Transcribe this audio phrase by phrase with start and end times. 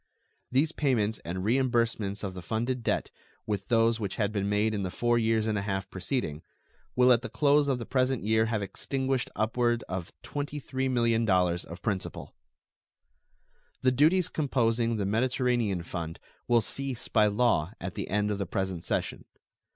[0.51, 3.11] These payments and reimbursements of the funded debt,
[3.45, 6.41] with those which had been made in the four years and a half preceding,
[6.95, 11.83] will at the close of the present year have extinguished upward of $23 millions of
[11.83, 12.33] principal.
[13.83, 18.47] The duties composing the Mediterranean fund will cease by law at the end of the
[18.47, 19.25] present session.